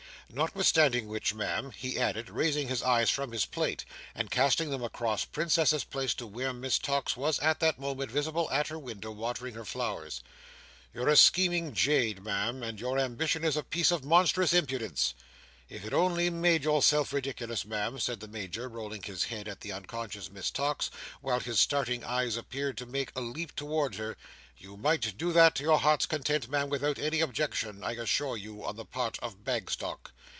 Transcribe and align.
Notwithstanding 0.33 1.09
which, 1.09 1.33
Ma'am," 1.33 1.71
he 1.71 1.99
added, 1.99 2.29
raising 2.29 2.69
his 2.69 2.81
eyes 2.81 3.09
from 3.09 3.33
his 3.33 3.45
plate, 3.45 3.83
and 4.15 4.31
casting 4.31 4.69
them 4.69 4.81
across 4.81 5.25
Princess's 5.25 5.83
Place, 5.83 6.13
to 6.13 6.25
where 6.25 6.53
Miss 6.53 6.79
Tox 6.79 7.17
was 7.17 7.37
at 7.39 7.59
that 7.59 7.77
moment 7.77 8.09
visible 8.11 8.49
at 8.49 8.67
her 8.69 8.79
window 8.79 9.11
watering 9.11 9.55
her 9.55 9.65
flowers, 9.65 10.23
"you're 10.93 11.09
a 11.09 11.17
scheming 11.17 11.73
jade, 11.73 12.23
Ma'am, 12.23 12.63
and 12.63 12.79
your 12.79 12.97
ambition 12.97 13.43
is 13.43 13.57
a 13.57 13.61
piece 13.63 13.91
of 13.91 14.05
monstrous 14.05 14.53
impudence. 14.53 15.13
If 15.67 15.83
it 15.83 15.93
only 15.93 16.29
made 16.29 16.63
yourself 16.63 17.11
ridiculous, 17.11 17.65
Ma'am," 17.65 17.99
said 17.99 18.21
the 18.21 18.27
Major, 18.29 18.69
rolling 18.69 19.01
his 19.03 19.25
head 19.25 19.49
at 19.49 19.59
the 19.59 19.73
unconscious 19.73 20.29
Miss 20.31 20.49
Tox, 20.49 20.89
while 21.21 21.41
his 21.41 21.59
starting 21.59 22.05
eyes 22.05 22.37
appeared 22.37 22.77
to 22.77 22.85
make 22.85 23.11
a 23.17 23.21
leap 23.21 23.53
towards 23.53 23.97
her, 23.97 24.15
"you 24.57 24.77
might 24.77 25.17
do 25.17 25.33
that 25.33 25.55
to 25.55 25.63
your 25.63 25.79
heart's 25.79 26.05
content, 26.05 26.47
Ma'am, 26.49 26.69
without 26.69 26.99
any 26.99 27.19
objection, 27.19 27.83
I 27.83 27.93
assure 27.93 28.37
you, 28.37 28.63
on 28.63 28.75
the 28.77 28.85
part 28.85 29.17
of 29.19 29.43
Bagstock." 29.43 30.13